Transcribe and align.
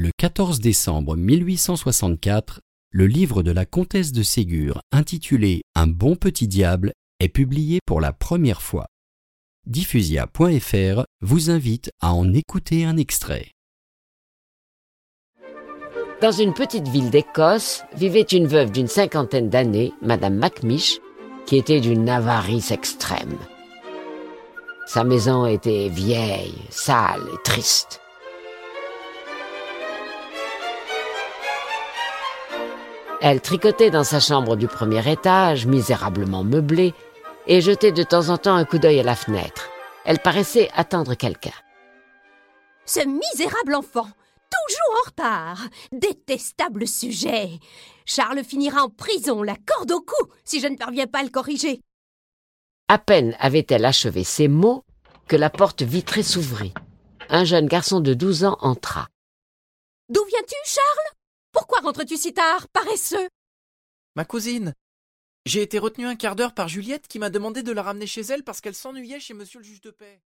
Le 0.00 0.10
14 0.16 0.60
décembre 0.60 1.16
1864, 1.16 2.60
le 2.92 3.08
livre 3.08 3.42
de 3.42 3.50
la 3.50 3.66
comtesse 3.66 4.12
de 4.12 4.22
Ségur 4.22 4.80
intitulé 4.92 5.62
Un 5.74 5.88
bon 5.88 6.14
petit 6.14 6.46
diable 6.46 6.92
est 7.18 7.28
publié 7.28 7.80
pour 7.84 8.00
la 8.00 8.12
première 8.12 8.62
fois. 8.62 8.86
Diffusia.fr 9.66 11.02
vous 11.20 11.50
invite 11.50 11.90
à 12.00 12.14
en 12.14 12.32
écouter 12.32 12.84
un 12.84 12.96
extrait. 12.96 13.50
Dans 16.22 16.30
une 16.30 16.54
petite 16.54 16.86
ville 16.86 17.10
d'Écosse 17.10 17.82
vivait 17.96 18.22
une 18.22 18.46
veuve 18.46 18.70
d'une 18.70 18.86
cinquantaine 18.86 19.50
d'années, 19.50 19.92
Madame 20.00 20.36
Macmish, 20.36 21.00
qui 21.44 21.56
était 21.56 21.80
d'une 21.80 22.08
avarice 22.08 22.70
extrême. 22.70 23.36
Sa 24.86 25.02
maison 25.02 25.44
était 25.44 25.88
vieille, 25.88 26.54
sale 26.70 27.22
et 27.34 27.42
triste. 27.42 28.00
Elle 33.20 33.40
tricotait 33.40 33.90
dans 33.90 34.04
sa 34.04 34.20
chambre 34.20 34.54
du 34.54 34.68
premier 34.68 35.10
étage, 35.10 35.66
misérablement 35.66 36.44
meublée, 36.44 36.94
et 37.48 37.60
jetait 37.60 37.92
de 37.92 38.04
temps 38.04 38.28
en 38.28 38.38
temps 38.38 38.54
un 38.54 38.64
coup 38.64 38.78
d'œil 38.78 39.00
à 39.00 39.02
la 39.02 39.16
fenêtre. 39.16 39.68
Elle 40.04 40.20
paraissait 40.20 40.70
attendre 40.74 41.14
quelqu'un. 41.14 41.52
Ce 42.86 43.00
misérable 43.00 43.74
enfant, 43.74 44.06
toujours 44.06 45.00
en 45.02 45.08
retard. 45.08 45.58
Détestable 45.90 46.86
sujet. 46.86 47.58
Charles 48.06 48.44
finira 48.44 48.82
en 48.82 48.88
prison, 48.88 49.42
la 49.42 49.56
corde 49.56 49.90
au 49.90 50.00
cou, 50.00 50.28
si 50.44 50.60
je 50.60 50.68
ne 50.68 50.76
parviens 50.76 51.06
pas 51.06 51.18
à 51.20 51.24
le 51.24 51.30
corriger. 51.30 51.80
À 52.88 52.98
peine 52.98 53.36
avait-elle 53.40 53.84
achevé 53.84 54.24
ces 54.24 54.48
mots 54.48 54.84
que 55.26 55.36
la 55.36 55.50
porte 55.50 55.82
vitrée 55.82 56.22
s'ouvrit. 56.22 56.72
Un 57.28 57.44
jeune 57.44 57.66
garçon 57.66 58.00
de 58.00 58.14
douze 58.14 58.44
ans 58.44 58.56
entra. 58.60 59.08
D'où 60.08 60.24
viens-tu, 60.24 60.56
Charles? 60.64 61.17
Rentres-tu 61.88 62.18
si 62.18 62.34
tard, 62.34 62.68
paresseux 62.68 63.28
Ma 64.14 64.26
cousine. 64.26 64.74
J'ai 65.46 65.62
été 65.62 65.78
retenu 65.78 66.04
un 66.04 66.16
quart 66.16 66.36
d'heure 66.36 66.52
par 66.52 66.68
Juliette 66.68 67.08
qui 67.08 67.18
m'a 67.18 67.30
demandé 67.30 67.62
de 67.62 67.72
la 67.72 67.82
ramener 67.82 68.06
chez 68.06 68.20
elle 68.20 68.44
parce 68.44 68.60
qu'elle 68.60 68.74
s'ennuyait 68.74 69.20
chez 69.20 69.32
monsieur 69.32 69.60
le 69.60 69.64
juge 69.64 69.80
de 69.80 69.90
paix. 69.90 70.20